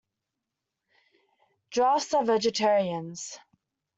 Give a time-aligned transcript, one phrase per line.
[1.69, 3.37] Giraffes are vegetarians.